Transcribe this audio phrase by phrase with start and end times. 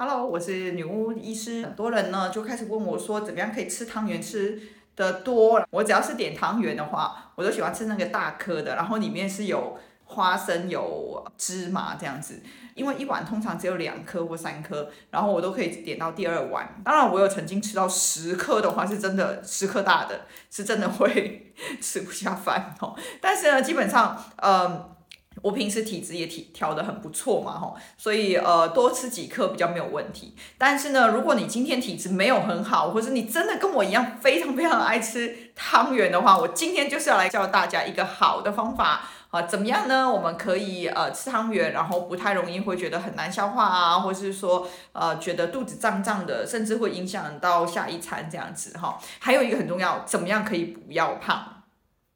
[0.00, 1.64] Hello，我是女巫医师。
[1.64, 4.56] 很多人呢就开始问我说，怎么样可以吃汤圆吃
[4.94, 5.60] 的多？
[5.70, 12.40] 我只要是点汤圆的话，我都喜欢吃那个大颗的，然后里面是有花生、有芝麻这样子。
[12.76, 16.80] 因为一碗通常只有两颗或三颗，然后我都可以点到第二碗。
[16.84, 21.52] 当然，我有曾经吃到十颗的话，是真的十颗大的，是真的会
[21.82, 22.96] 吃不下饭哦。
[23.20, 24.96] 但是呢，基本上，呃。
[25.42, 30.34] 我平时体质也体调得很不错嘛，吼，所以呃多吃几颗比较没有问题。
[30.56, 40.10] 但是呢，如果你今天体质没有很好，或是你真的跟我一样非常非常爱吃汤圆的话，我今天就是要来教大家一个好的方法啊，怎么样呢？
[40.10, 48.98] 我们可以呃吃汤圆，然后不太容易会觉得很难消化啊，或是说呃觉得肚子胀胀的，甚至会影响到下一餐这样子哈。
[49.18, 51.62] 还有一个很重要，怎么样可以不要胖？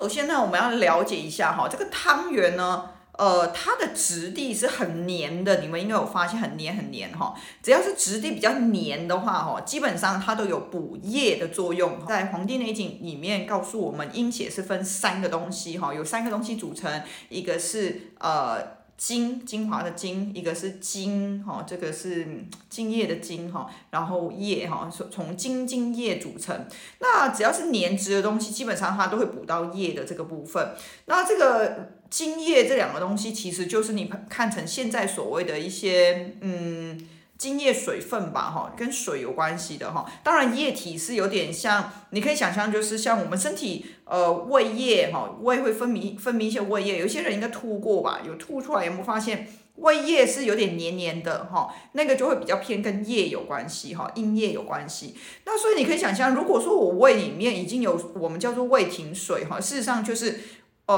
[0.00, 2.90] 首先呢，我们要了解一下哈，这个汤圆呢。
[3.18, 7.34] 呃，它的质地是很黏的，你们应该有发现很黏很黏哈。
[7.62, 12.04] 只要是质地比较黏的话哈，基本上它都有补液的作用。
[12.06, 18.81] 在《黄帝内经》里面告诉我们，阴血是分三个东西哈，有三个东西组成，一个是呃。
[19.02, 22.24] 精精华的精，一个是精哈，这个是
[22.70, 26.68] 精液的精哈，然后液哈，从从精精液组成。
[27.00, 30.76] 那只要是粘质的东西，基本上它都会补到液的这个部分。
[31.06, 37.08] 那这个精液这两个东西，其实就是你看成现在所谓的一些嗯。
[37.42, 40.08] 精液水分吧，哈，跟水有关系的哈。
[40.22, 51.74] 当然液体是有点像，你可以想象就是像我们身体呃胃液哈，胃会分泌分泌一些胃液，有些人应该吐过吧，有吐出来有没有发现胃液是有点黏黏的哈？
[51.94, 55.16] 那个就会比较偏跟液有关系哈，阴液有关系。
[55.44, 60.38] 那所以你可以想象，如果说我胃里面已经有我们叫做胃停水哈，事实上就是。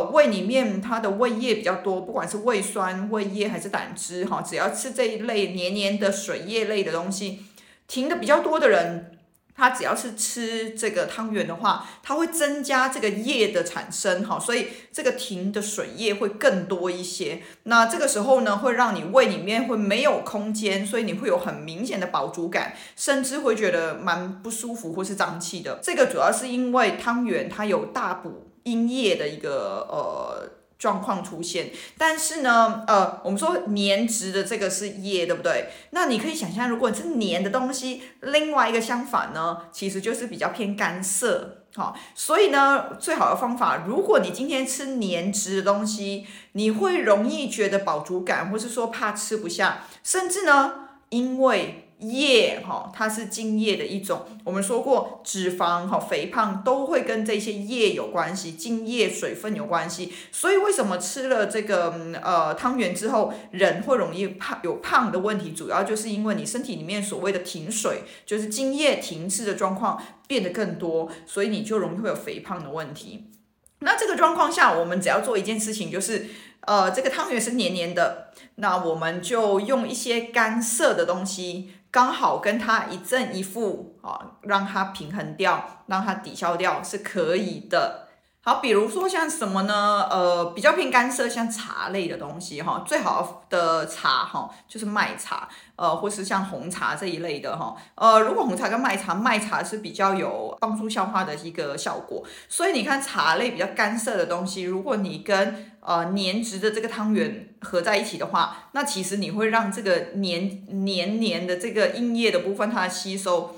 [0.02, 7.40] 胃里面它的胃液比较多，不管是胃酸、胃液还是胆汁，哈，只要吃这一类黏黏的水液类的东西，
[7.88, 9.13] 停的比较多的人，
[9.56, 17.42] 它只要是吃这个汤圆的话，它会增加这个液的产生，哈，所以这个停的水液会更多一些。
[17.64, 25.78] 那这个时候呢，会让你胃里面会没有空间，所以你会有很明显的饱足感，甚至会觉得蛮不舒服或是胀气的。
[25.82, 28.50] 这个主要是因为汤圆它有大补。
[28.64, 30.48] 阴液的一个呃
[30.84, 35.70] 状况出现，但是呢，呃，我们说粘质的这个是液，对不对？
[35.92, 51.83] 那你可以想象，如果你是粘的东西，另外一个相反呢，其实就是比较偏干涩，好、所以呢，最好的方法，如果你今天吃粘质的东西，你会容易觉得饱足感，或是说怕吃不下，甚至呢，因为。
[51.98, 54.26] 液哈，它是精液的一种。
[54.44, 60.12] 我们说过，脂肪哈、肥胖都会跟这些液有关系，精液水分有关系。
[60.30, 73.30] 所以为什么吃了这个呃汤圆之后，人会容易胖有胖的问题，主要就是因为你身体里面所谓的停水，就是精液停滞的状况变得更多，所以你就容易会有肥胖的问题。
[73.78, 76.26] 那这个状况下，我们只要做一件事情，就是
[76.62, 81.70] 呃这个汤圆是黏黏的，那我们就用一些干涩的东西。
[81.94, 88.08] 刚好跟它一正一负啊，让它平衡掉，让它抵消掉是可以的。
[88.40, 90.06] 好，比如说像什么呢？
[90.10, 97.74] 呃，比较偏干涩，像茶类的东西哈，最好的茶哈就是麦茶，呃，或是像红茶这一类的哈。
[97.94, 113.56] 呃，如果红茶跟麦茶，麦茶是比较有帮助消化的一个效果，所以你看茶类比较干涩的东西，如果你跟呃，粘质的这个汤圆合在一起的话，那其实你会让这个黏黏黏的这个阴液的部分它的吸收。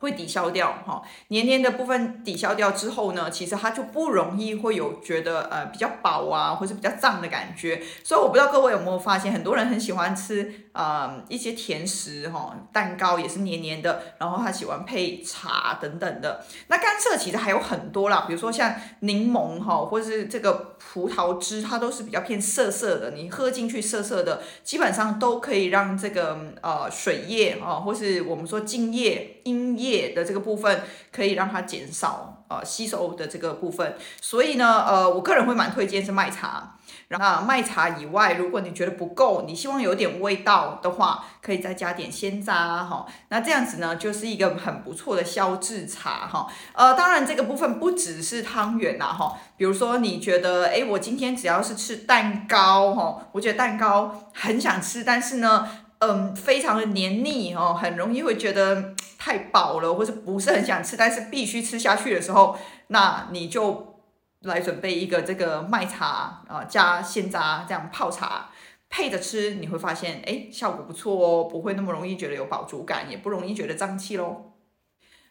[0.00, 7.80] 会抵消掉哈，黏黏的部分抵消掉之后呢，其实它就不容易会有觉得呃比较饱啊，或是比较胀的感觉。
[8.02, 16.44] 所以我不知道各位有没有发现，很多人很喜欢吃呃一些甜食哈，蛋糕也是黏黏的，然后他喜欢配茶等等的。
[16.66, 30.04] 那甘蔗其实还有很多啦，比如说像柠檬哈，或是这个葡萄汁，它都是比较偏涩涩的，你喝进去涩涩的，基本上都可以让这个呃水液啊，或是我们说茎叶、阴叶。
[30.14, 36.70] 的这个部分可以让它减少呃吸收的这个部分，所以呢呃我个人会蛮推荐是麦茶。
[37.08, 43.06] 然后麦茶以外，如果你觉得不够，你希望有点味道的话，可以再加点鲜渣哈。
[43.28, 46.46] 那这样子呢就是一个很不错的消滞茶哈。
[46.72, 55.68] 呃当然这个部分不只是汤圆呐哈，比如说你觉得哎我今天只要是吃蛋糕哈，我觉得蛋糕很想吃，但是呢。
[56.08, 62.56] 嗯，非常的黏腻哦，很容易会觉得太饱了，或是不是很想吃，但是必须吃下去的时候，
[62.88, 64.00] 那你就
[64.40, 68.50] 来准备一个这个麦茶啊，加鲜渣这样泡茶。
[68.90, 74.53] 配着吃，你会发现，哎，效果不错哦，不会那么容易觉得有饱足感，也不容易觉得胀气喽。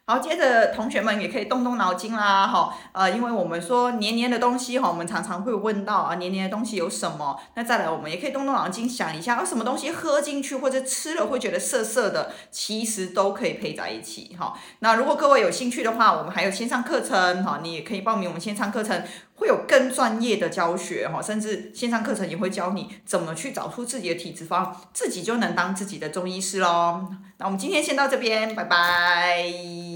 [0.06, 7.40] 好，接着同学们也可以动动脑筋啦，哈，呃，因为我们说黏黏的东西哈，我们常常会问到啊，黏黏的东西有什么？
[7.54, 14.52] 那再来，我们也可以动动脑筋想一下，有什么东西喝进去或者吃了会觉得涩涩的，其实都可以配在一起，哈。
[14.80, 19.02] 那如果各位有兴趣的话，我们还有线上课程，哈，你也可以报名我们线上课程，
[19.36, 27.06] 会有更专业的教学，哈，甚至线上课程也会教你怎么去找出自己的体质方，自己就能当自己的中医师喽。
[27.38, 29.93] 那我们今天先到这边，拜拜。